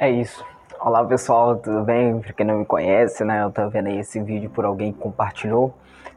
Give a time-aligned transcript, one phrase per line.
[0.00, 0.46] É isso.
[0.78, 2.20] Olá pessoal, tudo bem?
[2.20, 3.42] Pra quem não me conhece, né?
[3.42, 5.74] Eu tô vendo aí esse vídeo por alguém que compartilhou.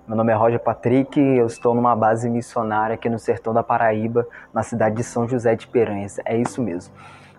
[0.07, 4.27] Meu nome é Roger Patrick, eu estou numa base missionária aqui no sertão da Paraíba,
[4.53, 6.19] na cidade de São José de Piranhas.
[6.25, 6.93] É isso mesmo.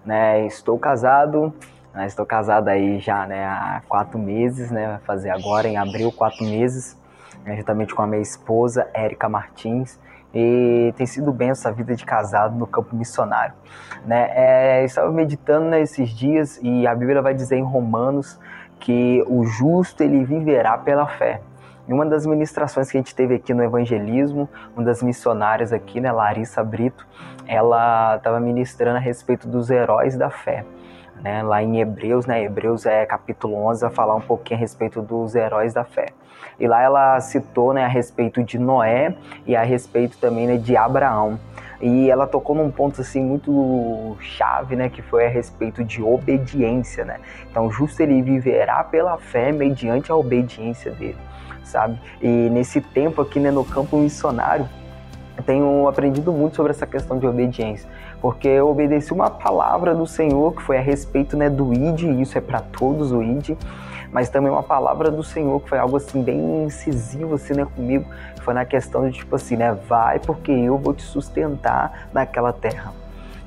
[0.05, 0.45] Né?
[0.45, 1.55] Estou casado,
[1.95, 2.07] né?
[2.07, 4.89] estou casado aí já né, há quatro meses, né?
[4.89, 6.99] Vai fazer agora em abril quatro meses,
[7.45, 7.57] né?
[7.57, 9.96] juntamente com a minha esposa, Érica Martins
[10.35, 13.54] e tem sido bem essa vida de casado no campo missionário.
[14.04, 14.31] Né?
[14.35, 18.39] É, estava meditando nesses dias e a Bíblia vai dizer em Romanos
[18.81, 21.41] que o justo ele viverá pela fé.
[21.89, 26.00] Em uma das ministrações que a gente teve aqui no evangelismo, uma das missionárias aqui,
[26.00, 27.07] né, Larissa Brito,
[27.46, 30.64] ela estava ministrando a respeito dos heróis da fé.
[31.22, 35.00] Né, lá em Hebreus, né, Hebreus é capítulo 11, vai falar um pouquinho a respeito
[35.00, 36.08] dos heróis da fé.
[36.58, 39.14] E lá ela citou né, a respeito de Noé
[39.47, 41.38] e a respeito também né, de Abraão.
[41.80, 47.05] E ela tocou num ponto assim muito chave, né, que foi a respeito de obediência,
[47.05, 47.19] né?
[47.50, 51.19] Então, justo ele viverá pela fé mediante a obediência dele,
[51.64, 51.98] sabe?
[52.20, 54.69] E nesse tempo aqui, né, no campo missionário,
[55.42, 57.88] tenho aprendido muito sobre essa questão de obediência,
[58.20, 62.22] porque eu obedeci uma palavra do Senhor que foi a respeito, né, do id, e
[62.22, 63.56] isso é para todos o id
[64.12, 68.04] mas também uma palavra do Senhor que foi algo assim bem incisivo assim, né, comigo,
[68.42, 72.92] foi na questão de tipo assim, né, vai porque eu vou te sustentar naquela terra.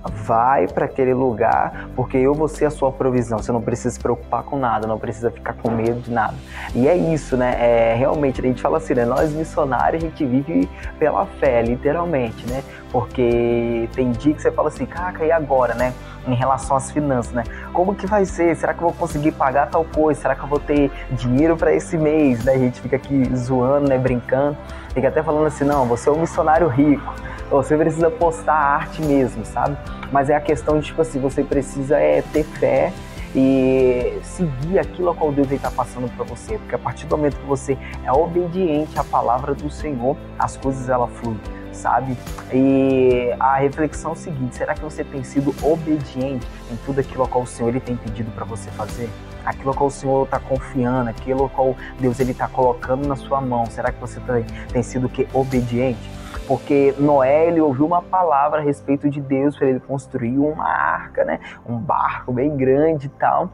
[0.07, 3.39] Vai para aquele lugar, porque eu vou ser a sua provisão.
[3.39, 6.35] Você não precisa se preocupar com nada, não precisa ficar com medo de nada.
[6.73, 7.55] E é isso, né?
[7.59, 9.05] É, realmente, a gente fala assim, né?
[9.05, 12.63] Nós missionários, a gente vive pela fé, literalmente, né?
[12.91, 15.94] Porque tem dia que você fala assim, caca, e agora, né?
[16.27, 17.44] Em relação às finanças, né?
[17.72, 18.55] Como que vai ser?
[18.55, 20.22] Será que eu vou conseguir pagar tal coisa?
[20.22, 22.44] Será que eu vou ter dinheiro para esse mês?
[22.44, 22.53] Né?
[22.53, 23.97] A gente fica aqui zoando, né?
[23.97, 24.57] Brincando.
[24.94, 27.13] Fica até falando assim, não, você é um missionário rico.
[27.52, 29.78] Você precisa postar arte mesmo, sabe?
[30.11, 32.91] Mas é a questão de, tipo assim, você precisa é, ter fé
[33.35, 37.38] e seguir aquilo a qual Deus está passando para você, porque a partir do momento
[37.38, 41.40] que você é obediente à palavra do Senhor, as coisas ela fluem
[41.75, 42.18] sabe?
[42.53, 47.28] E a reflexão é seguinte: será que você tem sido obediente em tudo aquilo a
[47.28, 49.09] qual o Senhor ele tem pedido para você fazer?
[49.46, 53.16] Aquilo a qual o Senhor está confiando, aquilo a qual Deus ele está colocando na
[53.16, 56.09] sua mão, será que você tem, tem sido que obediente?
[56.47, 61.23] Porque Noé ele ouviu uma palavra a respeito de Deus para ele construir uma arca,
[61.23, 61.39] né?
[61.67, 63.50] Um barco bem grande e tal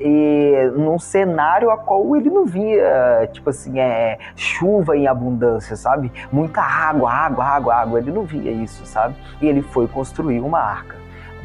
[0.00, 6.12] e num cenário a qual ele não via, tipo assim, é, chuva em abundância, sabe?
[6.32, 7.98] Muita água, água, água, água.
[7.98, 9.14] Ele não via isso, sabe?
[9.40, 10.96] E ele foi construir uma arca.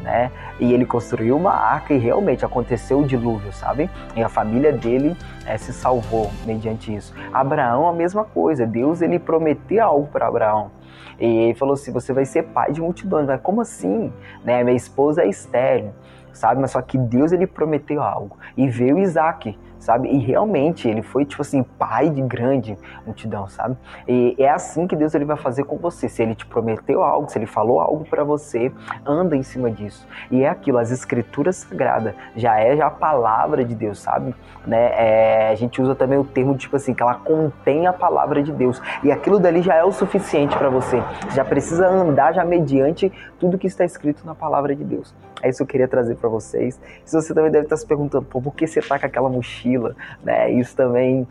[0.04, 0.32] Né?
[0.60, 3.90] E ele construiu uma arca e realmente aconteceu o dilúvio, sabe?
[4.16, 5.16] E a família dele
[5.46, 7.14] é, se salvou mediante isso.
[7.34, 8.66] Abraão, a mesma coisa.
[8.66, 10.72] Deus ele prometeu algo para Abraão.
[11.20, 13.28] E ele falou assim: você vai ser pai de multidões.
[13.28, 14.14] Mas como assim?
[14.44, 14.64] Né?
[14.64, 15.94] Minha esposa é estéreo
[16.40, 16.62] sabe?
[16.62, 20.10] Mas só que Deus ele prometeu algo e veio Isaac sabe?
[20.10, 23.78] E realmente ele foi tipo assim, pai de grande multidão, sabe?
[24.08, 26.10] E é assim que Deus ele vai fazer com você.
[26.10, 28.72] Se ele te prometeu algo, se ele falou algo para você,
[29.06, 30.08] anda em cima disso.
[30.30, 34.36] E é aquilo, as escrituras sagradas já é já a palavra de Deus, sabe?
[34.66, 34.92] Né?
[34.94, 38.52] É, a gente usa também o termo tipo assim, que ela contém a palavra de
[38.52, 38.82] Deus.
[39.04, 41.02] E aquilo dali já é o suficiente para você.
[41.34, 45.16] Já precisa andar já mediante tudo que está escrito na palavra de Deus.
[45.42, 46.80] É isso que eu queria trazer para vocês.
[47.06, 49.96] Se você também deve estar se perguntando, por que você tá com aquela mochila mochila,
[50.24, 50.52] né?
[50.52, 51.28] Isso também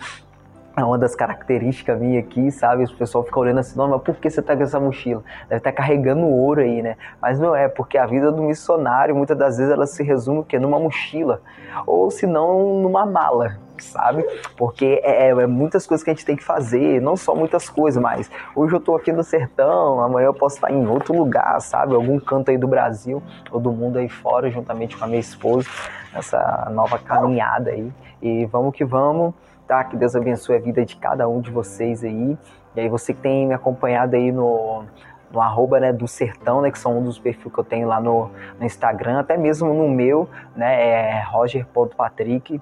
[0.76, 2.84] é uma das características minha aqui, sabe?
[2.84, 5.22] O pessoal fica olhando assim, não, mas por que você tá com essa mochila?
[5.48, 6.96] Deve estar tá carregando ouro aí, né?
[7.20, 10.44] Mas não é, porque a vida do missionário, muitas das vezes, ela se resume o
[10.44, 10.58] quê?
[10.58, 11.42] Numa mochila,
[11.84, 14.24] ou se não, numa mala, sabe?
[14.56, 17.68] Porque é, é, é, muitas coisas que a gente tem que fazer, não só muitas
[17.68, 21.60] coisas, mas hoje eu tô aqui no sertão, amanhã eu posso estar em outro lugar,
[21.60, 21.94] sabe?
[21.94, 25.68] Algum canto aí do Brasil ou do mundo aí fora, juntamente com a minha esposa,
[26.14, 27.92] essa nova caminhada aí.
[28.20, 29.34] E vamos que vamos,
[29.66, 29.84] tá?
[29.84, 32.36] Que Deus abençoe a vida de cada um de vocês aí.
[32.74, 34.84] E aí você que tem me acompanhado aí no,
[35.30, 38.00] no arroba né, do Sertão, né, que são um dos perfis que eu tenho lá
[38.00, 42.60] no, no Instagram, até mesmo no meu, né, é roger.patrick.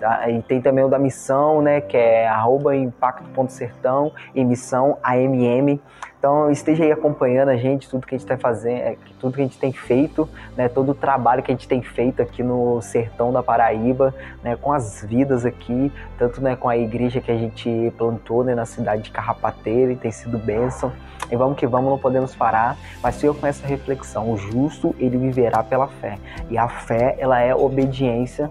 [0.00, 0.28] Tá?
[0.28, 2.28] E tem também o da missão, né, que é
[2.74, 5.80] impacto.sertão e missão AMM.
[6.18, 9.42] Então esteja aí acompanhando a gente, tudo que a gente está fazendo, é, tudo que
[9.42, 10.26] a gente tem feito,
[10.56, 14.56] né, todo o trabalho que a gente tem feito aqui no sertão da Paraíba, né,
[14.56, 18.64] com as vidas aqui, tanto né, com a igreja que a gente plantou né, na
[18.64, 20.90] cidade de Carrapateira e tem sido bênção.
[21.30, 25.18] E vamos que vamos, não podemos parar, mas eu com essa reflexão, o justo ele
[25.18, 26.18] viverá pela fé.
[26.48, 28.50] E a fé, ela é obediência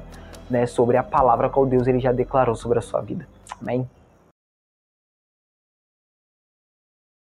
[0.50, 3.28] né, sobre a palavra qual Deus ele já declarou sobre a sua vida.
[3.62, 3.88] Amém?